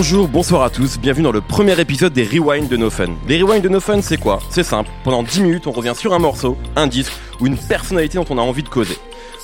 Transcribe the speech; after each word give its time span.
Bonjour, 0.00 0.28
bonsoir 0.28 0.62
à 0.62 0.70
tous, 0.70 0.96
bienvenue 0.96 1.24
dans 1.24 1.32
le 1.32 1.40
premier 1.40 1.78
épisode 1.80 2.12
des 2.12 2.22
Rewind 2.22 2.68
de 2.68 2.76
No 2.76 2.88
Fun. 2.88 3.16
Les 3.26 3.42
Rewind 3.42 3.64
de 3.64 3.68
No 3.68 3.80
Fun, 3.80 4.00
c'est 4.00 4.16
quoi? 4.16 4.38
C'est 4.48 4.62
simple, 4.62 4.88
pendant 5.02 5.24
10 5.24 5.40
minutes, 5.40 5.66
on 5.66 5.72
revient 5.72 5.94
sur 5.96 6.14
un 6.14 6.20
morceau, 6.20 6.56
un 6.76 6.86
disque 6.86 7.12
ou 7.40 7.48
une 7.48 7.58
personnalité 7.58 8.16
dont 8.16 8.24
on 8.30 8.38
a 8.38 8.40
envie 8.40 8.62
de 8.62 8.68
causer. 8.68 8.96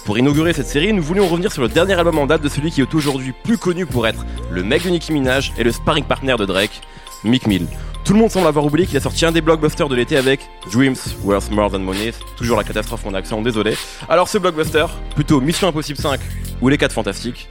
Pour 0.04 0.16
inaugurer 0.16 0.52
cette 0.52 0.68
série, 0.68 0.92
nous 0.92 1.02
voulions 1.02 1.26
revenir 1.26 1.50
sur 1.50 1.60
le 1.60 1.68
dernier 1.68 1.94
album 1.94 2.20
en 2.20 2.26
date 2.26 2.40
de 2.40 2.48
celui 2.48 2.70
qui 2.70 2.82
est 2.82 2.94
aujourd'hui 2.94 3.34
plus 3.42 3.58
connu 3.58 3.84
pour 3.84 4.06
être 4.06 4.24
le 4.48 4.62
mec 4.62 4.84
de 4.84 4.90
Nicki 4.90 5.12
Minaj 5.12 5.52
et 5.58 5.64
le 5.64 5.72
sparring 5.72 6.04
partner 6.04 6.36
de 6.38 6.44
Drake, 6.44 6.82
Mick 7.24 7.48
Mill. 7.48 7.66
Tout 8.04 8.12
le 8.12 8.20
monde 8.20 8.30
semble 8.30 8.46
avoir 8.46 8.64
oublié 8.64 8.86
qu'il 8.86 8.96
a 8.96 9.00
sorti 9.00 9.26
un 9.26 9.32
des 9.32 9.40
blockbusters 9.40 9.88
de 9.88 9.96
l'été 9.96 10.16
avec 10.16 10.48
Dreams 10.70 10.94
Worth 11.24 11.50
More 11.50 11.72
Than 11.72 11.80
Money, 11.80 12.12
toujours 12.36 12.58
la 12.58 12.62
catastrophe 12.62 13.04
mon 13.04 13.14
accent, 13.14 13.42
désolé. 13.42 13.76
Alors 14.08 14.28
ce 14.28 14.38
blockbuster, 14.38 14.86
plutôt 15.16 15.40
Mission 15.40 15.66
Impossible 15.66 15.98
5 15.98 16.20
ou 16.60 16.68
Les 16.68 16.78
4 16.78 16.92
Fantastiques, 16.92 17.48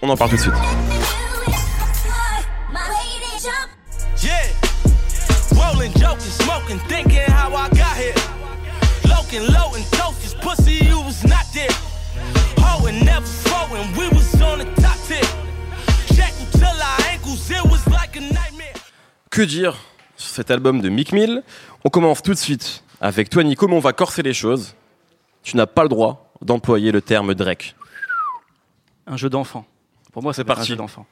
on 0.00 0.08
en 0.08 0.16
parle 0.16 0.30
tout 0.30 0.36
de 0.36 0.42
suite. 0.42 0.95
Yeah. 5.86 5.92
Rolling, 5.92 6.18
joking, 6.18 6.30
smoking, 6.30 6.78
thinking 6.88 7.30
how 7.30 7.54
I 7.54 7.68
got 7.70 7.96
here. 7.96 8.14
Loking, 9.08 9.42
low 9.52 9.74
and 9.74 9.84
toasters, 9.92 10.34
pussy, 10.40 10.84
you 10.84 11.00
was 11.00 11.22
not 11.24 11.44
there. 11.52 11.70
Hoeing, 12.58 13.04
never 13.04 13.26
flowing, 13.26 13.86
we 13.96 14.08
was 14.08 14.34
on 14.42 14.58
the 14.58 14.64
top 14.80 14.96
tip. 15.06 15.24
Check 16.14 16.32
till 16.52 16.64
our 16.64 17.00
ankles, 17.12 17.50
it 17.50 17.64
was 17.64 17.86
like 17.88 18.16
a 18.16 18.20
nightmare. 18.20 18.74
Que 19.30 19.42
dire 19.42 19.74
sur 20.16 20.30
cet 20.34 20.50
album 20.50 20.80
de 20.80 20.88
Mick 20.88 21.12
Mill? 21.12 21.42
On 21.84 21.90
commence 21.90 22.22
tout 22.22 22.32
de 22.32 22.38
suite 22.38 22.82
avec 23.00 23.28
toi 23.30 23.44
Nico, 23.44 23.68
mais 23.68 23.76
on 23.76 23.80
va 23.80 23.92
corser 23.92 24.22
les 24.22 24.34
choses. 24.34 24.74
Tu 25.42 25.56
n'as 25.56 25.66
pas 25.66 25.82
le 25.84 25.88
droit 25.88 26.32
d'employer 26.42 26.90
le 26.90 27.00
terme 27.00 27.34
Drake. 27.34 27.76
un 29.06 29.16
jeu 29.16 29.28
d'enfant. 29.30 29.64
Pour 30.12 30.22
moi, 30.22 30.32
C'est 30.32 30.44
parti. 30.44 30.62
un 30.62 30.64
jeu 30.64 30.76
d'enfant. 30.76 31.06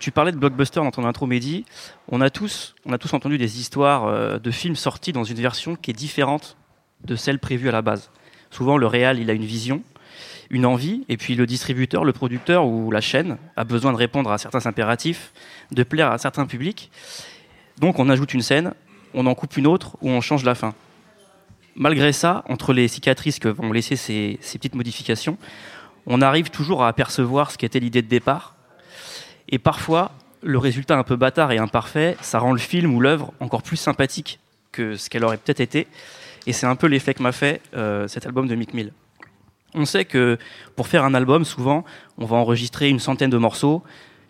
Tu 0.00 0.10
parlais 0.10 0.32
de 0.32 0.36
blockbuster 0.38 0.80
dans 0.80 0.90
ton 0.90 1.04
intro, 1.04 1.26
Mehdi. 1.26 1.64
On 2.08 2.20
a 2.20 2.30
tous, 2.30 2.74
on 2.86 2.92
a 2.92 2.98
tous 2.98 3.12
entendu 3.12 3.36
des 3.36 3.60
histoires 3.60 4.06
euh, 4.06 4.38
de 4.38 4.50
films 4.50 4.76
sortis 4.76 5.12
dans 5.12 5.24
une 5.24 5.36
version 5.36 5.76
qui 5.76 5.90
est 5.90 5.94
différente 5.94 6.56
de 7.04 7.16
celle 7.16 7.38
prévue 7.38 7.68
à 7.68 7.72
la 7.72 7.82
base. 7.82 8.10
Souvent, 8.50 8.78
le 8.78 8.86
réal, 8.86 9.18
il 9.18 9.28
a 9.28 9.34
une 9.34 9.44
vision, 9.44 9.82
une 10.48 10.64
envie, 10.64 11.04
et 11.08 11.16
puis 11.16 11.34
le 11.34 11.44
distributeur, 11.44 12.04
le 12.04 12.12
producteur 12.12 12.66
ou 12.66 12.90
la 12.90 13.02
chaîne 13.02 13.36
a 13.56 13.64
besoin 13.64 13.92
de 13.92 13.98
répondre 13.98 14.30
à 14.32 14.38
certains 14.38 14.64
impératifs, 14.66 15.32
de 15.70 15.82
plaire 15.82 16.10
à 16.10 16.18
certains 16.18 16.46
publics. 16.46 16.90
Donc 17.78 17.98
on 17.98 18.08
ajoute 18.08 18.32
une 18.32 18.42
scène, 18.42 18.72
on 19.12 19.26
en 19.26 19.34
coupe 19.34 19.56
une 19.56 19.66
autre 19.66 19.96
ou 20.00 20.08
on 20.08 20.20
change 20.20 20.44
la 20.44 20.54
fin. 20.54 20.74
Malgré 21.76 22.12
ça, 22.12 22.44
entre 22.48 22.72
les 22.72 22.88
cicatrices 22.88 23.38
que 23.38 23.48
vont 23.48 23.72
laisser 23.72 23.96
ces, 23.96 24.38
ces 24.40 24.58
petites 24.58 24.76
modifications, 24.76 25.36
on 26.06 26.22
arrive 26.22 26.50
toujours 26.50 26.84
à 26.84 26.88
apercevoir 26.88 27.50
ce 27.50 27.58
qu'était 27.58 27.80
l'idée 27.80 28.02
de 28.02 28.08
départ. 28.08 28.53
Et 29.48 29.58
parfois, 29.58 30.12
le 30.42 30.58
résultat 30.58 30.96
un 30.96 31.02
peu 31.02 31.16
bâtard 31.16 31.52
et 31.52 31.58
imparfait, 31.58 32.16
ça 32.20 32.38
rend 32.38 32.52
le 32.52 32.58
film 32.58 32.94
ou 32.94 33.00
l'œuvre 33.00 33.32
encore 33.40 33.62
plus 33.62 33.76
sympathique 33.76 34.38
que 34.72 34.96
ce 34.96 35.08
qu'elle 35.08 35.24
aurait 35.24 35.38
peut-être 35.38 35.60
été. 35.60 35.86
Et 36.46 36.52
c'est 36.52 36.66
un 36.66 36.76
peu 36.76 36.86
l'effet 36.86 37.14
que 37.14 37.22
m'a 37.22 37.32
fait 37.32 37.62
euh, 37.74 38.06
cet 38.08 38.26
album 38.26 38.46
de 38.46 38.54
Mick 38.54 38.74
Mill. 38.74 38.92
On 39.74 39.86
sait 39.86 40.04
que 40.04 40.38
pour 40.76 40.86
faire 40.86 41.04
un 41.04 41.14
album, 41.14 41.44
souvent, 41.44 41.84
on 42.18 42.26
va 42.26 42.36
enregistrer 42.36 42.88
une 42.88 43.00
centaine 43.00 43.30
de 43.30 43.38
morceaux, 43.38 43.82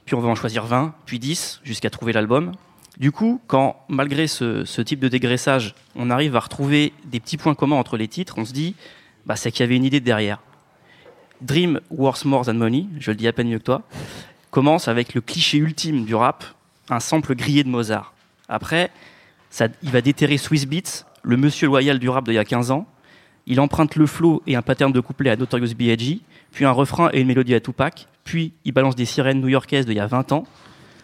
puis 0.06 0.14
on 0.14 0.20
va 0.20 0.28
en 0.28 0.34
choisir 0.34 0.64
20, 0.64 0.94
puis 1.06 1.18
10, 1.18 1.60
jusqu'à 1.64 1.90
trouver 1.90 2.12
l'album. 2.12 2.52
Du 2.98 3.10
coup, 3.10 3.40
quand, 3.46 3.84
malgré 3.88 4.26
ce, 4.26 4.80
type 4.80 5.00
de 5.00 5.08
dégraissage, 5.08 5.74
on 5.96 6.10
arrive 6.10 6.36
à 6.36 6.40
retrouver 6.40 6.92
des 7.04 7.20
petits 7.20 7.36
points 7.36 7.54
communs 7.54 7.76
entre 7.76 7.96
les 7.96 8.08
titres, 8.08 8.34
on 8.38 8.44
se 8.44 8.52
dit, 8.52 8.76
bah, 9.26 9.36
c'est 9.36 9.50
qu'il 9.50 9.60
y 9.60 9.64
avait 9.64 9.76
une 9.76 9.84
idée 9.84 10.00
derrière. 10.00 10.40
Dream 11.40 11.80
Worth 11.90 12.24
More 12.24 12.46
Than 12.46 12.54
Money, 12.54 12.86
je 13.00 13.10
le 13.10 13.16
dis 13.16 13.26
à 13.26 13.32
peine 13.32 13.48
mieux 13.48 13.58
que 13.58 13.64
toi, 13.64 13.82
commence 14.54 14.86
avec 14.86 15.14
le 15.14 15.20
cliché 15.20 15.58
ultime 15.58 16.04
du 16.04 16.14
rap, 16.14 16.44
un 16.88 17.00
sample 17.00 17.34
grillé 17.34 17.64
de 17.64 17.68
Mozart. 17.68 18.14
Après, 18.48 18.92
il 19.82 19.90
va 19.90 20.00
déterrer 20.00 20.38
Swiss 20.38 20.64
Beats, 20.64 21.04
le 21.24 21.36
monsieur 21.36 21.66
loyal 21.66 21.98
du 21.98 22.08
rap 22.08 22.24
d'il 22.24 22.34
y 22.34 22.38
a 22.38 22.44
15 22.44 22.70
ans. 22.70 22.86
Il 23.48 23.58
emprunte 23.58 23.96
le 23.96 24.06
flow 24.06 24.44
et 24.46 24.54
un 24.54 24.62
pattern 24.62 24.92
de 24.92 25.00
couplet 25.00 25.30
à 25.30 25.36
Notorious 25.36 25.74
B.I.G., 25.76 26.20
puis 26.52 26.64
un 26.64 26.70
refrain 26.70 27.10
et 27.12 27.20
une 27.20 27.26
mélodie 27.26 27.56
à 27.56 27.58
Tupac, 27.58 28.06
puis 28.22 28.52
il 28.64 28.70
balance 28.70 28.94
des 28.94 29.06
sirènes 29.06 29.40
new-yorkaises 29.40 29.86
d'il 29.86 29.96
y 29.96 30.00
a 30.00 30.06
20 30.06 30.30
ans, 30.30 30.44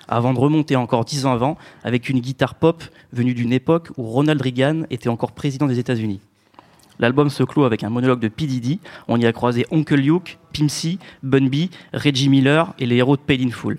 avant 0.07 0.33
de 0.33 0.39
remonter 0.39 0.77
encore 0.77 1.05
10 1.05 1.27
ans 1.27 1.33
avant 1.33 1.59
avec 1.83 2.09
une 2.09 2.21
guitare 2.21 2.55
pop 2.55 2.85
venue 3.13 3.35
d'une 3.35 3.53
époque 3.53 3.89
où 3.97 4.05
Ronald 4.05 4.41
Reagan 4.41 4.83
était 4.91 5.09
encore 5.09 5.33
président 5.33 5.67
des 5.67 5.81
États-Unis. 5.81 6.21
L'album 7.01 7.31
se 7.31 7.43
clôt 7.43 7.65
avec 7.65 7.83
un 7.83 7.91
monologue 7.91 8.21
de 8.21 8.29
P. 8.29 8.47
Diddy. 8.47 8.79
On 9.09 9.19
y 9.19 9.27
a 9.27 9.33
croisé 9.33 9.67
Uncle 9.73 9.97
Luke, 9.97 10.39
Pimp 10.53 10.71
C, 10.71 10.99
Bun 11.23 11.49
B, 11.49 11.69
Reggie 11.93 12.29
Miller 12.29 12.73
et 12.79 12.87
les 12.87 12.97
héros 12.97 13.17
de 13.17 13.23
Paid 13.23 13.43
in 13.43 13.51
Full. 13.51 13.79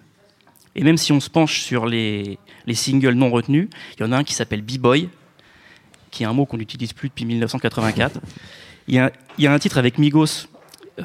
Et 0.76 0.84
même 0.84 0.98
si 0.98 1.12
on 1.12 1.20
se 1.20 1.30
penche 1.30 1.62
sur 1.62 1.86
les, 1.86 2.40
les 2.66 2.76
singles 2.76 3.14
non 3.14 3.30
retenus, 3.30 3.70
il 3.98 4.04
y 4.04 4.06
en 4.06 4.12
a 4.12 4.18
un 4.18 4.24
qui 4.24 4.34
s'appelle 4.34 4.62
B-Boy, 4.62 5.10
qui 6.10 6.24
est 6.24 6.26
un 6.26 6.34
mot 6.34 6.46
qu'on 6.46 6.58
n'utilise 6.58 6.94
plus 6.94 7.10
depuis 7.10 7.26
1984. 7.26 8.20
Il 8.88 8.96
y 8.96 9.00
a, 9.00 9.12
il 9.38 9.44
y 9.44 9.48
a 9.48 9.54
un 9.54 9.60
titre 9.60 9.78
avec 9.78 9.98
Migos 9.98 10.48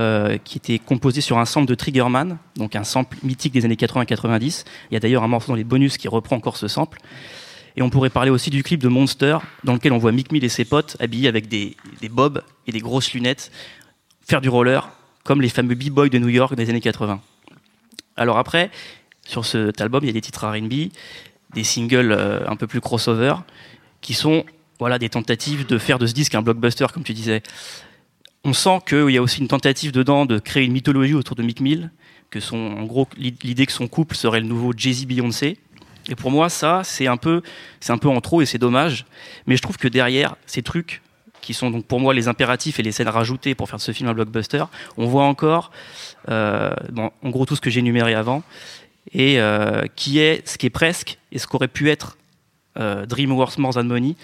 euh, 0.00 0.38
qui 0.42 0.58
était 0.58 0.78
composé 0.78 1.20
sur 1.20 1.38
un 1.38 1.44
sample 1.44 1.68
de 1.68 1.74
Triggerman, 1.74 2.38
donc 2.56 2.76
un 2.76 2.84
sample 2.84 3.16
mythique 3.22 3.52
des 3.52 3.64
années 3.64 3.76
80-90. 3.76 4.64
Il 4.90 4.94
y 4.94 4.96
a 4.96 5.00
d'ailleurs 5.00 5.22
un 5.22 5.28
morceau 5.28 5.52
dans 5.52 5.56
les 5.56 5.64
bonus 5.64 5.96
qui 5.96 6.08
reprend 6.08 6.36
encore 6.36 6.56
ce 6.56 6.68
sample. 6.68 6.98
Et 7.76 7.82
on 7.82 7.90
pourrait 7.90 8.10
parler 8.10 8.30
aussi 8.30 8.50
du 8.50 8.62
clip 8.62 8.80
de 8.80 8.88
Monster, 8.88 9.38
dans 9.64 9.74
lequel 9.74 9.92
on 9.92 9.98
voit 9.98 10.12
Mick 10.12 10.32
Mill 10.32 10.44
et 10.44 10.48
ses 10.48 10.64
potes 10.64 10.96
habillés 10.98 11.28
avec 11.28 11.48
des, 11.48 11.76
bobs 12.10 12.42
et 12.66 12.72
des 12.72 12.80
grosses 12.80 13.12
lunettes, 13.12 13.50
faire 14.22 14.40
du 14.40 14.48
roller, 14.48 14.88
comme 15.24 15.42
les 15.42 15.50
fameux 15.50 15.74
B-boys 15.74 16.08
de 16.08 16.18
New 16.18 16.28
York 16.28 16.54
des 16.54 16.70
années 16.70 16.80
80. 16.80 17.20
Alors 18.16 18.38
après, 18.38 18.70
sur 19.26 19.44
cet 19.44 19.80
album, 19.80 20.04
il 20.04 20.06
y 20.06 20.10
a 20.10 20.12
des 20.14 20.22
titres 20.22 20.46
R&B, 20.46 20.90
des 21.52 21.64
singles 21.64 22.12
euh, 22.12 22.48
un 22.48 22.56
peu 22.56 22.66
plus 22.66 22.80
crossover, 22.80 23.34
qui 24.00 24.14
sont 24.14 24.44
voilà 24.78 24.98
des 24.98 25.08
tentatives 25.08 25.66
de 25.66 25.78
faire 25.78 25.98
de 25.98 26.06
ce 26.06 26.14
disque 26.14 26.34
un 26.34 26.42
blockbuster, 26.42 26.86
comme 26.92 27.04
tu 27.04 27.12
disais. 27.12 27.42
On 28.44 28.52
sent 28.52 28.78
qu'il 28.86 29.10
y 29.10 29.18
a 29.18 29.22
aussi 29.22 29.40
une 29.40 29.48
tentative 29.48 29.92
dedans 29.92 30.24
de 30.24 30.38
créer 30.38 30.64
une 30.64 30.72
mythologie 30.72 31.14
autour 31.14 31.36
de 31.36 31.42
Mick 31.42 31.60
Mill, 31.60 31.90
que 32.30 32.38
l'idée 33.18 33.66
que 33.66 33.72
son 33.72 33.88
couple 33.88 34.16
serait 34.16 34.40
le 34.40 34.46
nouveau 34.46 34.72
Jay-Z 34.76 35.06
Beyoncé. 35.06 35.58
Et 36.08 36.14
pour 36.14 36.30
moi, 36.30 36.48
ça, 36.48 36.82
c'est 36.84 37.06
un 37.06 37.16
peu, 37.16 37.42
c'est 37.80 37.92
un 37.92 37.98
peu 37.98 38.08
en 38.08 38.20
trop 38.20 38.42
et 38.42 38.46
c'est 38.46 38.58
dommage. 38.58 39.06
Mais 39.46 39.56
je 39.56 39.62
trouve 39.62 39.76
que 39.76 39.88
derrière 39.88 40.36
ces 40.46 40.62
trucs, 40.62 41.02
qui 41.40 41.54
sont 41.54 41.70
donc 41.70 41.86
pour 41.86 42.00
moi 42.00 42.12
les 42.12 42.26
impératifs 42.26 42.80
et 42.80 42.82
les 42.82 42.90
scènes 42.90 43.08
rajoutées 43.08 43.54
pour 43.54 43.68
faire 43.68 43.76
de 43.76 43.82
ce 43.82 43.92
film 43.92 44.08
un 44.08 44.14
blockbuster, 44.14 44.64
on 44.96 45.06
voit 45.06 45.24
encore, 45.24 45.70
euh, 46.28 46.74
en 46.96 47.30
gros, 47.30 47.46
tout 47.46 47.54
ce 47.54 47.60
que 47.60 47.70
j'ai 47.70 47.80
énuméré 47.80 48.14
avant, 48.14 48.42
et 49.12 49.40
euh, 49.40 49.84
qui 49.94 50.18
est 50.18 50.46
ce 50.46 50.58
qui 50.58 50.66
est 50.66 50.70
presque 50.70 51.18
et 51.32 51.38
ce 51.38 51.46
qu'aurait 51.46 51.68
pu 51.68 51.90
être 51.90 52.16
euh, 52.78 53.06
Dream 53.06 53.32
Worth 53.32 53.58
More 53.58 53.74
Than 53.74 53.84
Money. 53.84 54.16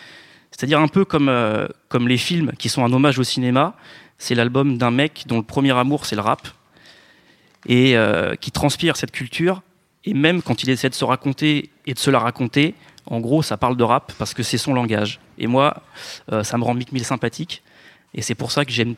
C'est-à-dire 0.51 0.81
un 0.81 0.89
peu 0.89 1.05
comme, 1.05 1.29
euh, 1.29 1.67
comme 1.89 2.09
les 2.09 2.19
films 2.19 2.53
qui 2.59 2.69
sont 2.69 2.85
un 2.85 2.93
hommage 2.93 3.19
au 3.19 3.25
cinéma. 3.25 3.75
C'est 4.19 4.35
l'album 4.35 4.79
d'un 4.79 4.91
mec 4.91 5.25
dont 5.27 5.39
le 5.39 5.43
premier 5.43 5.77
amour, 5.77 6.07
c'est 6.07 6.15
le 6.15 6.23
rap, 6.23 6.47
et 7.67 7.97
qui 8.41 8.53
transpire 8.53 8.97
cette 8.97 9.11
culture. 9.11 9.63
Et 10.05 10.15
même 10.15 10.43
quand 10.43 10.63
il 10.63 10.71
essaie 10.71 10.89
de 10.89 10.95
se 10.95 11.05
raconter 11.05 11.71
et 11.87 11.95
de 11.95 11.99
se 11.99 12.11
la 12.11 12.19
raconter, 12.19 12.75
en 13.07 13.21
gros, 13.21 13.43
ça 13.43 13.57
parle 13.57 13.77
de 13.77 13.85
rap 13.85 14.13
parce 14.19 14.35
que 14.35 14.43
c'est 14.43 14.59
son 14.59 14.75
langage. 14.75 15.21
Et 15.39 15.47
moi, 15.47 15.83
euh, 16.31 16.45
ça 16.45 16.57
me 16.59 16.65
rend 16.65 16.75
Mick 16.75 16.93
Mill 16.93 17.05
sympathique. 17.05 17.63
Et 18.15 18.23
c'est 18.23 18.35
pour 18.35 18.53
ça 18.53 18.65
que 18.65 18.71
j'aime 18.71 18.95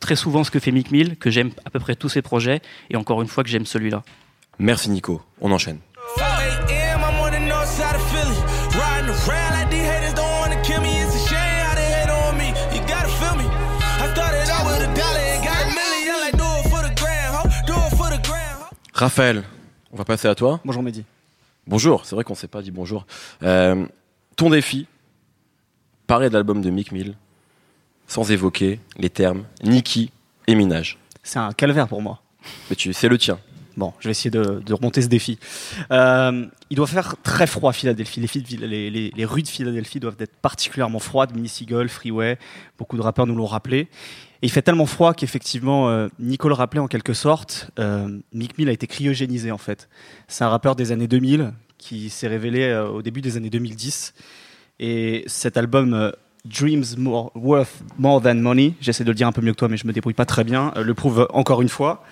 très 0.00 0.16
souvent 0.16 0.44
ce 0.44 0.50
que 0.50 0.60
fait 0.60 0.72
Mick 0.72 0.90
Mill, 0.90 1.16
que 1.16 1.30
j'aime 1.30 1.50
à 1.64 1.70
peu 1.70 1.80
près 1.80 1.94
tous 1.94 2.08
ses 2.08 2.22
projets, 2.22 2.60
et 2.90 2.96
encore 2.96 3.22
une 3.22 3.28
fois 3.28 3.42
que 3.44 3.50
j'aime 3.50 3.66
celui-là. 3.66 4.02
Merci 4.58 4.90
Nico, 4.90 5.22
on 5.40 5.50
enchaîne. 5.52 5.78
4 6.16 6.26
a.m., 6.70 7.00
I'm 7.00 7.20
on 7.20 7.30
the 7.30 7.48
north 7.48 7.68
side 7.68 7.94
of 7.94 8.02
Philly. 8.10 8.36
Riding 8.76 9.10
around 9.10 9.52
like 9.54 9.70
these 9.70 9.86
haters 9.86 10.14
don't 10.14 10.30
wanna 10.40 10.60
kill 10.62 10.80
me. 10.80 11.00
It's 11.00 11.14
a 11.14 11.28
shame 11.28 11.64
how 11.64 11.74
they 11.74 11.88
hate 11.92 12.10
on 12.10 12.36
me. 12.36 12.48
You 12.74 12.80
gotta 12.86 13.08
feel 13.08 13.36
me. 13.36 13.44
I 13.44 14.12
started 14.12 14.50
out 14.50 14.66
with 14.66 14.82
a 14.82 14.94
dollar 14.94 15.24
and 15.34 15.44
got 15.44 15.62
a 15.62 15.68
million. 15.74 16.20
Like, 16.20 16.36
do 16.36 16.44
it 16.44 16.70
for 16.70 16.82
the 16.82 16.94
grand, 17.00 17.34
ho. 17.34 17.42
Do 17.66 17.74
it 17.74 17.96
for 17.96 18.10
the 18.10 18.20
grand, 18.26 18.58
ho. 18.58 18.76
Raphaël, 18.94 19.44
on 19.92 19.96
va 19.96 20.04
passer 20.04 20.28
à 20.28 20.34
toi. 20.34 20.60
Bonjour 20.64 20.82
Mehdi. 20.82 21.04
Bonjour, 21.68 22.06
c'est 22.06 22.14
vrai 22.14 22.24
qu'on 22.24 22.34
s'est 22.34 22.48
pas 22.48 22.62
dit 22.62 22.70
bonjour. 22.70 23.06
Euh, 23.42 23.84
ton 24.36 24.48
défi, 24.48 24.86
parler 26.06 26.30
de 26.30 26.34
l'album 26.34 26.62
de 26.62 26.70
Mick 26.70 26.92
Mill 26.92 27.14
sans 28.06 28.30
évoquer 28.30 28.80
les 28.96 29.10
termes 29.10 29.44
Nicki 29.62 30.10
et 30.46 30.54
Minaj. 30.54 30.96
C'est 31.22 31.38
un 31.38 31.52
calvaire 31.52 31.86
pour 31.86 32.00
moi. 32.00 32.22
Mais 32.70 32.76
tu, 32.76 32.94
c'est 32.94 33.10
le 33.10 33.18
tien. 33.18 33.38
Bon, 33.78 33.92
je 34.00 34.08
vais 34.08 34.10
essayer 34.10 34.30
de, 34.30 34.72
remonter 34.72 35.02
ce 35.02 35.06
défi. 35.06 35.38
Euh, 35.92 36.46
il 36.68 36.76
doit 36.76 36.88
faire 36.88 37.14
très 37.22 37.46
froid 37.46 37.70
à 37.70 37.72
Philadelphie. 37.72 38.20
Les, 38.20 39.24
rues 39.24 39.42
de 39.42 39.48
Philadelphie 39.48 40.00
doivent 40.00 40.16
être 40.18 40.34
particulièrement 40.42 40.98
froides. 40.98 41.30
Golf, 41.68 41.92
Freeway, 41.92 42.38
beaucoup 42.76 42.96
de 42.96 43.02
rappeurs 43.02 43.28
nous 43.28 43.36
l'ont 43.36 43.46
rappelé. 43.46 43.88
Et 44.40 44.46
il 44.46 44.50
fait 44.50 44.62
tellement 44.62 44.86
froid 44.86 45.14
qu'effectivement, 45.14 45.90
euh, 45.90 46.08
Nico 46.18 46.52
rappelait 46.52 46.80
en 46.80 46.88
quelque 46.88 47.12
sorte, 47.12 47.70
euh, 47.78 48.18
Mick 48.32 48.58
Mill 48.58 48.68
a 48.68 48.72
été 48.72 48.88
cryogénisé 48.88 49.52
en 49.52 49.58
fait. 49.58 49.88
C'est 50.26 50.42
un 50.42 50.48
rappeur 50.48 50.74
des 50.74 50.90
années 50.90 51.08
2000 51.08 51.52
qui 51.78 52.10
s'est 52.10 52.26
révélé 52.26 52.64
euh, 52.64 52.88
au 52.88 53.02
début 53.02 53.20
des 53.20 53.36
années 53.36 53.50
2010. 53.50 54.12
Et 54.80 55.22
cet 55.28 55.56
album 55.56 55.94
euh, 55.94 56.10
Dreams 56.44 56.84
More, 56.96 57.30
Worth 57.36 57.82
More 57.96 58.22
Than 58.22 58.34
Money, 58.34 58.74
j'essaie 58.80 59.04
de 59.04 59.10
le 59.10 59.14
dire 59.14 59.28
un 59.28 59.32
peu 59.32 59.40
mieux 59.40 59.52
que 59.52 59.58
toi, 59.58 59.68
mais 59.68 59.76
je 59.76 59.86
me 59.86 59.92
débrouille 59.92 60.14
pas 60.14 60.26
très 60.26 60.42
bien, 60.42 60.72
le 60.76 60.94
prouve 60.94 61.28
encore 61.32 61.62
une 61.62 61.68
fois. 61.68 62.02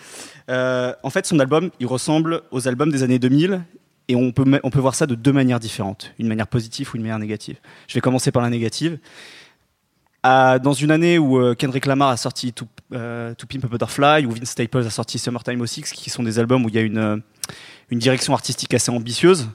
Euh, 0.48 0.94
en 1.02 1.10
fait, 1.10 1.26
son 1.26 1.38
album, 1.38 1.70
il 1.81 1.87
ressemble 1.87 2.43
aux 2.50 2.69
albums 2.69 2.90
des 2.90 3.02
années 3.02 3.19
2000 3.19 3.62
Et 4.08 4.14
on 4.14 4.32
peut, 4.32 4.44
on 4.62 4.70
peut 4.70 4.78
voir 4.78 4.94
ça 4.94 5.06
de 5.06 5.14
deux 5.14 5.32
manières 5.32 5.60
différentes, 5.60 6.12
une 6.19 6.28
manière 6.28 6.46
positive 6.46 6.90
ou 6.93 6.96
une 6.96 7.02
manière 7.02 7.19
négative. 7.19 7.56
Je 7.88 7.94
vais 7.94 8.00
commencer 8.00 8.31
par 8.31 8.43
la 8.43 8.50
négative. 8.50 8.98
dans 10.22 10.72
une 10.72 10.90
année 10.90 11.19
où 11.19 11.38
euh, 11.38 11.54
Kendrick 11.54 11.87
Lamar 11.87 12.10
a 12.10 12.16
sorti 12.16 12.52
To, 12.52 12.66
euh, 12.93 13.34
Pimp 13.48 13.64
a 13.64 13.69
Butterfly, 13.69 14.26
où 14.26 14.31
Vince 14.31 14.50
Staples 14.50 14.87
a 14.87 14.90
sorti 14.90 15.19
Summertime 15.19 15.64
06, 15.66 15.93
qui 15.93 16.10
sont 16.10 16.22
des 16.22 16.38
albums 16.38 16.64
où 16.64 16.69
il 16.69 16.75
y 16.76 16.78
a 16.78 16.82
une, 16.82 17.22
une 17.90 17.99
direction 17.99 18.32
artistique 18.32 18.75
assez 18.75 18.90
ambitieuse, 18.90 19.49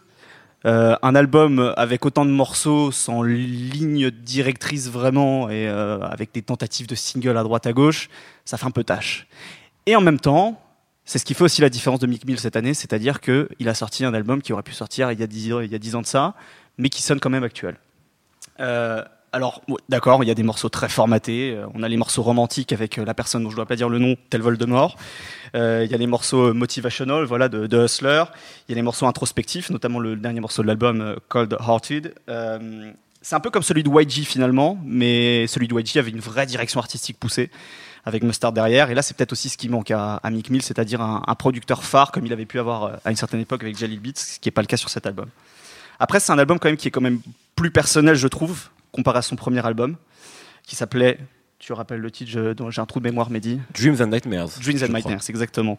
un 0.64 1.16
album 1.16 1.74
avec 1.76 2.06
autant 2.06 2.24
de 2.24 2.30
morceaux, 2.30 2.92
sans 2.92 3.24
ligne 3.24 4.12
directrice 4.12 4.90
vraiment, 4.90 5.50
et 5.50 5.68
avec 5.68 6.34
des 6.34 6.44
tentatives 6.44 6.86
de 6.86 6.94
single 6.94 7.36
à 7.36 7.42
droite 7.42 7.66
à 7.66 7.74
gauche, 7.74 8.10
ça 8.46 8.58
fait 8.58 8.68
un 8.68 8.72
peu 8.72 8.84
tâche. 8.84 9.28
Et 9.88 9.96
en 9.96 10.02
même 10.02 10.20
temps, 10.20 10.62
c'est 11.12 11.20
ce 11.20 11.26
qui 11.26 11.34
fait 11.34 11.44
aussi 11.44 11.60
la 11.60 11.68
différence 11.68 12.00
de 12.00 12.08
Mick 12.08 12.26
Mill 12.26 12.40
cette 12.40 12.56
année, 12.56 12.74
c'est-à-dire 12.74 13.20
qu'il 13.20 13.68
a 13.68 13.74
sorti 13.74 14.06
un 14.06 14.14
album 14.14 14.42
qui 14.42 14.54
aurait 14.54 14.64
pu 14.64 14.72
sortir 14.72 15.12
il 15.12 15.20
y 15.20 15.24
a 15.24 15.28
10, 15.28 15.46
il 15.64 15.70
y 15.70 15.76
a 15.76 15.78
10 15.78 15.96
ans 15.96 16.02
de 16.02 16.06
ça, 16.06 16.36
mais 16.78 16.88
qui 16.88 17.02
sonne 17.02 17.20
quand 17.20 17.30
même 17.30 17.44
actuel. 17.44 17.76
Euh, 18.62 19.04
alors, 19.34 19.62
d'accord, 19.90 20.24
il 20.24 20.28
y 20.28 20.32
a 20.32 20.36
des 20.36 20.44
morceaux 20.44 20.70
très 20.70 20.88
formatés. 20.88 21.52
Euh, 21.52 21.66
on 21.74 21.84
a 21.84 21.90
les 21.90 21.98
morceaux 21.98 22.22
romantiques 22.22 22.72
avec 22.72 22.98
euh, 22.98 23.04
la 23.04 23.14
personne 23.14 23.44
dont 23.44 23.50
je 23.50 23.56
ne 23.56 23.58
dois 23.58 23.66
pas 23.66 23.76
dire 23.76 23.90
le 23.90 24.00
nom, 24.00 24.16
tel 24.30 24.40
Voldemort. 24.40 24.96
Euh, 25.54 25.82
il 25.84 25.92
y 25.92 25.94
a 25.94 25.98
les 25.98 26.08
morceaux 26.08 26.54
motivational, 26.54 27.26
voilà, 27.26 27.50
de, 27.50 27.68
de, 27.68 27.84
Hustler. 27.84 28.24
Il 28.70 28.72
y 28.72 28.74
a 28.74 28.76
les 28.76 28.82
morceaux 28.82 29.06
introspectifs, 29.06 29.70
notamment 29.70 30.00
le 30.00 30.16
dernier 30.16 30.40
morceau 30.40 30.62
de 30.62 30.68
l'album, 30.68 31.18
Cold 31.28 31.58
Hearted. 31.60 32.16
c'est 33.22 33.36
un 33.36 33.40
peu 33.42 33.50
comme 33.50 33.64
celui 33.64 33.84
de 33.84 33.90
YG 33.90 34.26
finalement, 34.26 34.80
mais 34.86 35.46
celui 35.48 35.68
de 35.68 35.78
YG 35.78 35.98
avait 35.98 36.12
une 36.12 36.22
vraie 36.22 36.46
direction 36.46 36.80
artistique 36.80 37.20
poussée 37.20 37.52
avec 38.06 38.24
Mustard 38.24 38.54
derrière. 38.54 38.90
Et 38.90 38.96
là, 38.96 39.02
c'est 39.02 39.16
peut-être 39.16 39.32
aussi 39.32 39.50
ce 39.50 39.58
qui 39.58 39.70
manque 39.70 39.92
à, 39.92 40.20
Mick 40.32 40.50
Mill, 40.50 40.62
c'est-à-dire 40.62 41.02
un, 41.02 41.36
producteur 41.36 41.84
phare 41.84 42.12
comme 42.12 42.26
il 42.26 42.34
avait 42.34 42.46
pu 42.46 42.60
avoir 42.60 42.84
euh, 42.84 42.96
à 43.06 43.12
une 43.12 43.16
certaine 43.16 43.40
époque 43.40 43.64
avec 43.64 43.78
Jelly 43.78 43.98
Beats, 43.98 44.14
ce 44.16 44.40
qui 44.40 44.48
n'est 44.48 44.52
pas 44.52 44.62
le 44.62 44.68
cas 44.68 44.78
sur 44.78 44.90
cet 44.90 45.06
album. 45.06 45.28
Après, 46.00 46.20
c'est 46.20 46.32
un 46.32 46.40
album 46.40 46.60
quand 46.60 46.70
même 46.70 46.78
qui 46.78 46.88
est 46.88 46.92
quand 46.92 47.02
même 47.02 47.22
plus 47.56 47.72
personnel, 47.72 48.16
je 48.16 48.28
trouve, 48.28 48.70
comparé 48.92 49.20
à 49.20 49.22
son 49.22 49.36
premier 49.36 49.66
album, 49.66 49.96
qui 50.64 50.76
s'appelait 50.76 51.20
tu 51.62 51.74
rappelles 51.74 52.00
le 52.00 52.12
titre, 52.12 52.32
j'ai 52.70 52.82
un 52.82 52.86
trou 52.86 53.00
de 53.00 53.06
mémoire, 53.06 53.30
Mehdi. 53.30 53.60
Dreams 53.74 54.02
and 54.02 54.08
Nightmares. 54.08 54.60
Dreams 54.62 54.84
and 54.84 54.94
Nightmares, 54.94 55.30
exactement. 55.30 55.78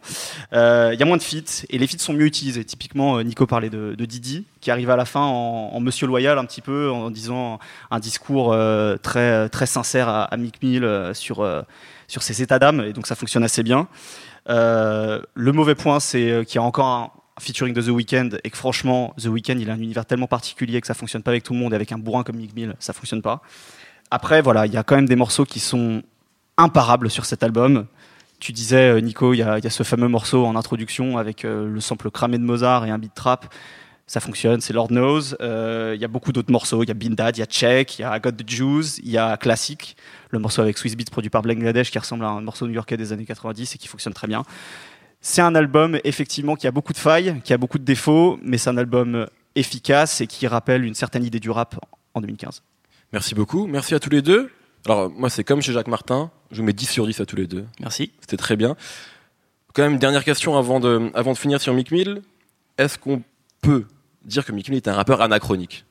Euh, 0.53 0.91
il 0.93 0.99
y 0.99 1.03
a 1.03 1.05
moins 1.05 1.17
de 1.17 1.23
feats 1.23 1.65
et 1.69 1.77
les 1.77 1.87
feats 1.87 1.99
sont 1.99 2.13
mieux 2.13 2.25
utilisés. 2.25 2.63
Typiquement, 2.63 3.17
euh, 3.17 3.23
Nico 3.23 3.45
parlait 3.45 3.69
de, 3.69 4.05
Didi, 4.05 4.45
qui 4.61 4.71
arrive 4.71 4.89
à 4.89 4.95
la 4.95 5.05
fin 5.05 5.21
en, 5.21 5.79
Monsieur 5.79 6.07
Loyal 6.07 6.37
un 6.37 6.45
petit 6.45 6.61
peu, 6.61 6.89
en 6.89 7.11
disant 7.11 7.59
un 7.91 7.99
discours 7.99 8.55
très, 9.01 9.49
très 9.49 9.65
sincère 9.65 10.07
à, 10.07 10.23
à 10.23 10.37
Mick 10.37 10.61
Mill 10.63 11.11
sur 11.13 11.45
sur 12.07 12.21
ses 12.21 12.41
états 12.41 12.59
d'âme, 12.59 12.81
et 12.81 12.93
donc 12.93 13.07
ça 13.07 13.15
fonctionne 13.15 13.43
assez 13.43 13.63
bien. 13.63 13.87
Euh, 14.49 15.21
le 15.33 15.51
mauvais 15.51 15.75
point, 15.75 15.99
c'est 15.99 16.29
euh, 16.29 16.43
qu'il 16.43 16.55
y 16.55 16.59
a 16.59 16.63
encore 16.63 16.85
un 16.85 17.11
featuring 17.39 17.73
de 17.73 17.81
The 17.81 17.87
Weeknd 17.87 18.29
et 18.43 18.49
que 18.49 18.57
franchement, 18.57 19.13
The 19.19 19.25
Weeknd, 19.25 19.57
il 19.59 19.69
a 19.69 19.73
un 19.73 19.79
univers 19.79 20.05
tellement 20.05 20.27
particulier 20.27 20.79
que 20.81 20.87
ça 20.87 20.93
fonctionne 20.93 21.23
pas 21.23 21.31
avec 21.31 21.43
tout 21.43 21.53
le 21.53 21.59
monde, 21.59 21.73
et 21.73 21.75
avec 21.75 21.91
un 21.91 21.97
bourrin 21.97 22.23
comme 22.23 22.37
Mick 22.37 22.55
Mill, 22.55 22.75
ça 22.79 22.93
fonctionne 22.93 23.21
pas. 23.21 23.41
Après, 24.15 24.43
voilà, 24.43 24.67
il 24.67 24.73
y 24.73 24.77
a 24.77 24.83
quand 24.83 24.95
même 24.95 25.07
des 25.07 25.15
morceaux 25.15 25.43
qui 25.43 25.59
sont 25.59 26.03
imparables 26.57 27.09
sur 27.09 27.25
cet 27.25 27.41
album. 27.41 27.87
Tu 28.39 28.51
disais, 28.51 28.91
euh, 28.91 28.99
Nico, 28.99 29.33
il 29.33 29.37
y, 29.37 29.41
a 29.41 29.69
ce 29.71 29.81
fameux 29.81 30.07
morceau 30.07 30.45
en 30.45 30.55
introduction 30.55 31.17
avec 31.17 31.41
le 31.41 31.79
sample 31.79 32.11
cramé 32.11 32.37
de 32.37 32.43
Mozart 32.43 32.85
et 32.85 32.91
un 32.91 32.99
beat 32.99 33.15
trap 33.15 33.51
ça 34.05 34.19
fonctionne, 34.19 34.61
c'est 34.61 34.73
Lord 34.73 34.89
Knows. 34.89 35.33
Il 35.39 35.99
y 35.99 36.05
a 36.05 36.07
beaucoup 36.07 36.31
d'autres 36.31 36.51
morceaux, 36.51 36.83
il 36.83 36.89
y 36.89 36.91
a 36.91 36.93
Bindad, 36.93 37.37
il 37.37 37.39
y 37.39 37.43
a 37.43 37.47
Check, 37.47 37.97
il 37.97 38.01
y 38.03 38.05
a 38.05 38.19
Got 38.19 38.33
the 38.33 38.47
Jews, 38.47 38.99
il 39.01 39.09
y 39.09 39.17
a 39.17 39.35
Classic 39.37 39.95
le 40.29 40.39
morceau 40.39 40.61
avec 40.61 40.77
Swiss 40.77 40.95
Beats 40.95 41.09
produit 41.11 41.29
par 41.29 41.41
Bangladesh 41.41 41.89
qui 41.89 41.97
ressemble 41.97 42.25
à 42.25 42.29
un 42.29 42.41
morceau 42.41 42.67
new-yorkais 42.67 42.97
des 42.97 43.13
années 43.13 43.25
90 43.25 43.73
et 43.73 43.77
qui 43.79 43.87
fonctionne 43.87 44.13
très 44.13 44.27
bien. 44.27 44.43
C'est 45.21 45.41
un 45.41 45.55
album 45.55 45.97
effectivement 46.03 46.55
qui 46.55 46.67
a 46.67 46.71
beaucoup 46.71 46.93
de 46.93 46.97
failles, 46.97 47.41
qui 47.43 47.53
a 47.53 47.57
beaucoup 47.57 47.79
de 47.79 47.85
défauts, 47.85 48.37
mais 48.43 48.57
c'est 48.57 48.69
un 48.69 48.77
album 48.77 49.25
efficace 49.55 50.21
et 50.21 50.27
qui 50.27 50.45
rappelle 50.47 50.83
une 50.83 50.95
certaine 50.95 51.23
idée 51.23 51.39
du 51.39 51.49
rap 51.49 51.75
en 52.13 52.21
2015. 52.21 52.61
Merci 53.13 53.35
beaucoup, 53.35 53.67
merci 53.67 53.93
à 53.93 53.99
tous 53.99 54.09
les 54.09 54.23
deux. 54.23 54.49
Alors 54.87 55.09
moi 55.11 55.29
c'est 55.29 55.43
comme 55.43 55.61
chez 55.61 55.71
Jacques 55.71 55.87
Martin, 55.87 56.31
je 56.51 56.57
vous 56.57 56.63
mets 56.63 56.73
10 56.73 56.89
sur 56.89 57.05
10 57.05 57.21
à 57.21 57.25
tous 57.27 57.35
les 57.35 57.45
deux. 57.45 57.65
Merci. 57.79 58.11
C'était 58.19 58.37
très 58.37 58.55
bien. 58.55 58.75
Quand 59.73 59.83
même, 59.83 59.99
dernière 59.99 60.23
question 60.23 60.57
avant 60.57 60.79
de, 60.79 61.11
avant 61.13 61.33
de 61.33 61.37
finir 61.37 61.61
sur 61.61 61.75
Mick 61.75 61.91
Mill. 61.91 62.23
Est-ce 62.79 62.97
qu'on 62.97 63.21
peut 63.61 63.85
dire 64.25 64.43
que 64.43 64.51
Mick 64.51 64.67
Mill 64.69 64.77
est 64.77 64.87
un 64.87 64.95
rappeur 64.95 65.21
anachronique? 65.21 65.85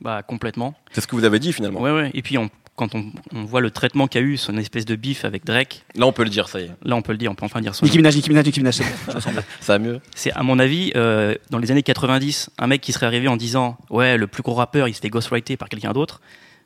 Bah 0.00 0.22
complètement. 0.22 0.74
C'est 0.92 1.02
ce 1.02 1.06
que 1.06 1.14
vous 1.14 1.24
avez 1.24 1.38
dit 1.38 1.52
finalement. 1.52 1.80
Ouais 1.80 1.92
ouais. 1.92 2.10
Et 2.14 2.22
puis 2.22 2.38
on 2.38 2.48
quand 2.74 2.94
on, 2.94 3.44
voit 3.44 3.60
le 3.60 3.70
traitement 3.70 4.06
qu'a 4.06 4.20
eu 4.20 4.38
son 4.38 4.56
espèce 4.56 4.86
de 4.86 4.96
bif 4.96 5.26
avec 5.26 5.44
Drake. 5.44 5.84
Là, 5.94 6.06
on 6.06 6.12
peut 6.12 6.24
le 6.24 6.30
dire, 6.30 6.48
ça 6.48 6.58
y 6.58 6.64
est. 6.64 6.70
Là, 6.82 6.96
on 6.96 7.02
peut 7.02 7.12
le 7.12 7.18
dire, 7.18 7.30
on 7.30 7.34
peut 7.34 7.44
enfin 7.44 7.60
dire 7.60 7.74
son 7.74 7.84
Nicki 7.84 7.98
Minaj, 7.98 8.16
Nicki 8.16 8.30
Minaj, 8.30 8.46
Nicki 8.46 8.60
Minaj, 8.60 8.76
ça 9.60 9.74
va 9.74 9.78
mieux. 9.78 10.00
C'est, 10.14 10.32
à 10.32 10.42
mon 10.42 10.58
avis, 10.58 10.90
euh, 10.96 11.34
dans 11.50 11.58
les 11.58 11.70
années 11.70 11.82
90, 11.82 12.48
un 12.56 12.66
mec 12.66 12.80
qui 12.80 12.92
serait 12.92 13.04
arrivé 13.04 13.28
en 13.28 13.36
disant 13.36 13.76
Ouais, 13.90 14.16
le 14.16 14.26
plus 14.26 14.42
gros 14.42 14.54
rappeur, 14.54 14.88
il 14.88 14.94
se 14.94 15.00
fait 15.00 15.10
ghostwriter 15.10 15.58
par 15.58 15.68
quelqu'un 15.68 15.92
d'autre. 15.92 16.22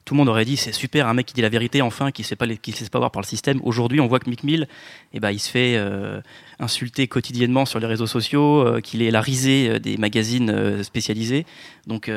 Tout 0.06 0.14
le 0.14 0.18
monde 0.18 0.30
aurait 0.30 0.46
dit 0.46 0.56
c'est 0.56 0.72
super, 0.72 1.06
un 1.08 1.12
mec 1.12 1.26
qui 1.26 1.34
dit 1.34 1.42
la 1.42 1.50
vérité 1.50 1.82
enfin, 1.82 2.12
qui 2.12 2.22
ne 2.22 2.26
se 2.26 2.34
pas, 2.34 2.46
se 2.46 2.90
pas 2.90 2.98
voir 2.98 3.10
par 3.10 3.20
le 3.20 3.26
système. 3.26 3.60
Aujourd'hui, 3.62 4.00
on 4.00 4.06
voit 4.06 4.20
que 4.20 4.30
Mick 4.30 4.42
Mill, 4.42 4.68
eh 5.12 5.20
ben, 5.20 5.32
il 5.32 5.38
se 5.38 5.50
fait 5.50 5.74
euh, 5.76 6.22
insulter 6.58 7.08
quotidiennement 7.08 7.66
sur 7.66 7.78
les 7.78 7.86
réseaux 7.86 8.06
sociaux, 8.06 8.66
euh, 8.66 8.80
qu'il 8.80 9.02
est 9.02 9.10
la 9.10 9.20
risée 9.20 9.78
des 9.80 9.98
magazines 9.98 10.82
spécialisés. 10.82 11.44
Donc 11.86 12.10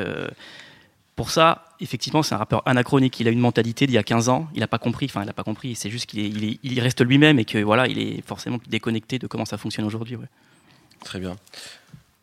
pour 1.20 1.30
ça, 1.30 1.66
effectivement, 1.80 2.22
c'est 2.22 2.34
un 2.34 2.38
rappeur 2.38 2.62
anachronique. 2.66 3.20
Il 3.20 3.28
a 3.28 3.30
une 3.30 3.40
mentalité 3.40 3.86
d'il 3.86 3.94
y 3.94 3.98
a 3.98 4.02
15 4.02 4.30
ans. 4.30 4.48
Il 4.54 4.60
n'a 4.60 4.66
pas 4.66 4.78
compris. 4.78 5.04
Enfin, 5.04 5.22
il 5.22 5.26
n'a 5.26 5.34
pas 5.34 5.42
compris. 5.42 5.74
C'est 5.74 5.90
juste 5.90 6.06
qu'il 6.06 6.58
il, 6.62 6.80
reste 6.80 7.04
lui-même 7.04 7.38
et 7.38 7.44
que 7.44 7.58
voilà, 7.58 7.88
il 7.88 7.98
est 7.98 8.26
forcément 8.26 8.58
déconnecté 8.68 9.18
de 9.18 9.26
comment 9.26 9.44
ça 9.44 9.58
fonctionne 9.58 9.84
aujourd'hui. 9.84 10.16
Très 11.04 11.20
bien. 11.20 11.36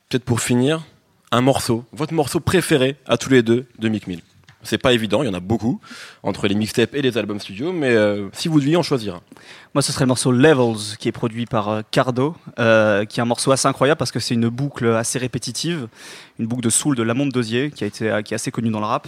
Peut-être 0.10 0.24
pour 0.24 0.42
finir, 0.42 0.84
un 1.32 1.42
morceau, 1.42 1.86
votre 1.92 2.16
morceau 2.16 2.40
préféré 2.40 2.96
à 3.06 3.18
tous 3.18 3.30
les 3.30 3.44
deux 3.44 3.68
de 3.78 3.88
Mick 3.88 4.08
Mill. 4.08 4.22
C'est 4.68 4.78
pas 4.78 4.92
évident, 4.92 5.24
il 5.24 5.28
y 5.28 5.30
en 5.30 5.34
a 5.34 5.40
beaucoup 5.40 5.80
entre 6.24 6.48
les 6.48 6.56
mixtapes 6.56 6.94
et 6.94 7.02
les 7.02 7.18
albums 7.18 7.40
studio, 7.40 7.72
mais 7.72 7.92
euh, 7.92 8.28
si 8.34 8.50
vous 8.50 8.60
deviez 8.60 8.76
en 8.76 8.84
choisir 8.84 9.22
Moi, 9.74 9.82
ce 9.82 9.94
serait 9.94 10.04
le 10.04 10.10
morceau 10.10 10.34
Levels 10.34 10.98
qui 11.00 11.08
est 11.08 11.14
produit 11.14 11.46
par 11.46 11.70
euh, 11.70 11.82
Cardo, 11.90 12.36
euh, 12.60 13.06
qui 13.06 13.22
est 13.22 13.24
un 13.24 13.26
morceau 13.26 13.54
assez 13.54 13.66
incroyable 13.70 13.98
parce 13.98 14.12
que 14.12 14.20
c'est 14.20 14.34
une 14.34 14.50
boucle 14.50 14.88
assez 14.88 15.20
répétitive, 15.20 15.88
une 16.38 16.48
boucle 16.48 16.64
de 16.64 16.70
soul 16.70 16.98
de 16.98 17.04
Lamont 17.04 17.28
Dosier 17.28 17.72
qui 17.72 17.86
a 17.86 17.88
été 17.88 18.20
qui 18.26 18.34
est 18.34 18.36
assez 18.36 18.52
connu 18.52 18.70
dans 18.70 18.82
le 18.82 18.86
rap, 18.86 19.08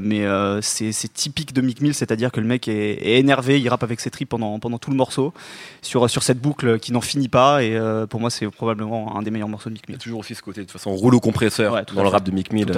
mais 0.00 0.24
c'est 0.62 1.12
typique 1.12 1.52
de 1.52 1.60
Mick 1.60 1.80
Mill, 1.80 1.92
c'est-à-dire 1.92 2.30
que 2.30 2.40
le 2.40 2.46
mec 2.46 2.68
est, 2.68 3.18
énervé, 3.18 3.60
il 3.60 3.68
rappe 3.68 3.82
avec 3.82 4.00
ses 4.00 4.10
tripes 4.10 4.28
pendant 4.28 4.58
pendant 4.60 4.78
tout 4.78 4.90
le 4.90 4.96
morceau 4.96 5.34
sur 5.82 6.08
sur 6.08 6.22
cette 6.22 6.40
boucle 6.40 6.78
qui 6.78 6.92
n'en 6.92 7.00
finit 7.00 7.28
pas 7.28 7.62
et 7.62 7.78
pour 8.08 8.20
moi 8.20 8.30
c'est 8.30 8.46
probablement 8.48 9.16
un 9.16 9.22
des 9.22 9.30
meilleurs 9.30 9.48
morceaux 9.48 9.68
de 9.68 9.74
Mick 9.74 9.88
Mill. 9.88 9.96
Il 9.96 10.00
y 10.00 10.02
a 10.02 10.04
toujours 10.04 10.20
aussi 10.20 10.34
ce 10.34 10.42
côté 10.42 10.60
de 10.60 10.66
toute 10.66 10.72
façon 10.72 10.94
rouleau 10.94 11.20
compresseur 11.20 11.82
dans 11.94 12.02
le 12.02 12.08
rap 12.08 12.24
de 12.24 12.30
Mick 12.30 12.52
Mill. 12.52 12.70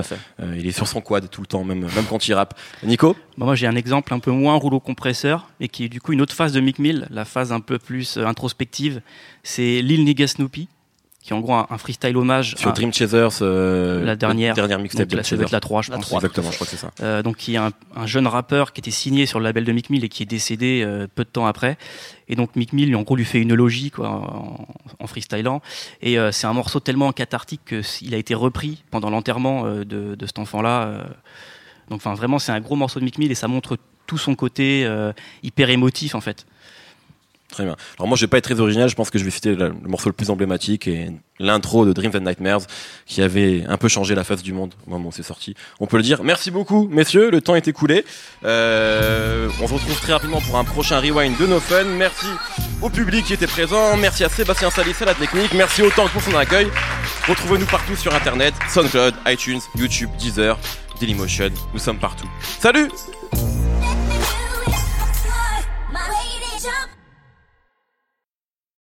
il 0.57 0.67
est 0.67 0.73
sur 0.73 0.89
son 0.89 1.01
quad 1.01 1.29
tout 1.31 1.43
le 1.43 1.47
temps, 1.47 1.63
même 1.63 1.83
même 1.95 2.07
quand 2.09 2.22
rappe. 2.31 2.55
Nico 2.83 3.17
bah, 3.37 3.47
Moi 3.47 3.55
j'ai 3.55 3.67
un 3.67 3.77
exemple 3.77 4.15
un 4.15 4.19
peu 4.19 4.31
moins 4.31 4.55
rouleau 4.55 4.81
compresseur 4.81 5.49
et 5.61 5.69
qui 5.69 5.85
est 5.85 5.89
du 5.89 6.01
coup 6.01 6.13
une 6.13 6.21
autre 6.21 6.35
phase 6.35 6.53
de 6.53 6.61
Mick 6.61 6.79
Mill, 6.79 7.07
la 7.11 7.25
phase 7.25 7.53
un 7.53 7.61
peu 7.61 7.79
plus 7.79 8.17
euh, 8.17 8.27
introspective. 8.27 9.01
C'est 9.43 9.83
Lil 9.83 10.05
Nigga 10.05 10.27
Snoopy 10.27 10.69
qui 11.23 11.33
est 11.33 11.37
en 11.37 11.41
gros 11.41 11.55
un, 11.55 11.79
freestyle 11.79 12.17
hommage 12.17 12.57
sur 12.57 12.73
Dream 12.73 12.93
Chasers 12.93 13.43
euh, 13.43 14.05
la 14.05 14.17
dernière. 14.17 14.55
dernière 14.55 14.81
mixtape 14.81 15.07
de 15.07 15.17
la, 15.17 15.49
la 15.53 15.61
3 15.61 15.83
je 15.83 15.91
pense. 15.93 16.13
exactement 16.13 16.51
je 16.51 16.57
crois 16.57 16.67
que 16.67 16.71
c'est 16.73 16.77
ça. 16.77 16.91
Euh, 17.01 17.23
donc 17.23 17.37
qui 17.37 17.55
est 17.55 17.59
un, 17.59 17.71
jeune 18.07 18.27
rappeur 18.27 18.73
qui 18.73 18.81
était 18.81 18.91
signé 18.91 19.25
sur 19.25 19.39
le 19.39 19.45
label 19.45 19.65
de 19.65 19.71
Mick 19.71 19.89
Mill 19.89 20.05
et 20.05 20.09
qui 20.09 20.25
est 20.25 20.27
décédé 20.27 20.85
peu 21.15 21.23
de 21.23 21.29
temps 21.29 21.47
après. 21.47 21.79
Et 22.29 22.35
donc 22.35 22.57
Mick 22.57 22.73
Mill 22.73 22.95
en 22.97 23.03
gros 23.03 23.15
lui 23.15 23.25
fait 23.25 23.41
une 23.41 23.55
logie 23.55 23.93
quoi 23.93 24.09
en, 24.09 24.67
en 24.99 25.07
freestylant. 25.07 25.63
Et 26.01 26.17
c'est 26.33 26.49
un 26.49 26.53
morceau 26.55 26.81
tellement 26.81 27.13
cathartique 27.13 27.81
qu'il 27.83 28.15
a 28.15 28.17
été 28.17 28.35
repris 28.35 28.83
pendant 28.91 29.09
l'enterrement 29.09 29.65
de, 29.65 29.85
de, 29.85 30.27
cet 30.27 30.41
enfant 30.41 30.61
là 30.61 31.05
donc 31.89 31.99
enfin 31.99 32.15
vraiment 32.15 32.39
c'est 32.39 32.53
un 32.53 32.61
gros 32.61 32.77
morceau 32.77 33.01
de 33.01 33.05
Mick 33.05 33.19
Mill 33.19 33.31
et 33.31 33.35
ça 33.35 33.49
montre 33.49 33.79
tout 34.07 34.19
son 34.19 34.35
côté 34.35 34.85
euh, 34.85 35.13
hyper 35.43 35.71
émotif 35.71 36.15
en 36.15 36.21
fait. 36.21 36.47
Très 37.53 37.65
bien. 37.65 37.77
Alors 37.99 38.09
moi 38.09 38.17
je 38.17 38.23
vais 38.23 38.29
pas 38.29 38.39
être 38.39 38.45
très 38.45 38.61
original, 38.61 38.89
je 38.89 38.95
pense 38.95 39.11
que 39.11 39.19
je 39.19 39.25
vais 39.25 39.31
citer 39.31 39.55
le, 39.55 39.73
morceau 39.73 40.09
le 40.09 40.15
plus 40.15 40.31
emblématique 40.31 40.89
et 40.89 41.11
l'intro 41.39 41.85
de 41.85 41.93
Dreams 41.93 42.13
and 42.17 42.21
Nightmares 42.21 42.63
qui 43.05 43.21
avait 43.21 43.65
un 43.69 43.77
peu 43.77 43.89
changé 43.89 44.15
la 44.15 44.25
face 44.25 44.43
du 44.43 44.55
monde 44.55 44.73
au 44.87 44.91
moment 44.91 45.11
où 45.11 45.13
c'est 45.13 45.23
sorti. 45.23 45.55
On 45.79 45.87
peut 45.87 45.99
le 45.99 46.03
dire. 46.03 46.23
Merci 46.25 46.51
beaucoup 46.51 46.89
messieurs, 46.89 47.31
le 47.31 47.43
temps 47.43 47.55
est 47.55 47.69
écoulé. 47.69 48.07
Euh, 48.45 49.51
on 49.61 49.69
se 49.69 49.75
retrouve 49.75 50.01
très 50.01 50.15
rapidement 50.15 50.41
pour 50.41 50.57
un 50.57 50.65
prochain 50.65 50.99
rewind 50.99 51.37
de 51.39 51.47
No 51.47 51.61
Fun. 51.61 51.85
Merci 51.85 52.27
au 52.81 52.89
public 52.89 53.27
qui 53.27 53.35
était 53.35 53.47
présent, 53.47 53.99
merci 53.99 54.25
à 54.25 54.31
Sébastien 54.31 54.71
Salis 54.71 54.97
à 55.03 55.05
la 55.05 55.15
technique, 55.15 55.53
merci 55.53 55.83
autant 55.83 56.09
pour 56.09 56.23
son 56.23 56.35
accueil. 56.35 56.69
Retrouvez-nous 57.29 57.67
partout 57.67 57.97
sur 57.97 58.15
internet, 58.15 58.55
SoundCloud, 58.71 59.15
iTunes, 59.27 59.61
YouTube, 59.77 60.09
Deezer, 60.19 60.59
Dailymotion, 61.03 61.51
nous 61.73 61.81
sommes 61.81 61.99
partout. 61.99 62.29
Salut 62.61 62.89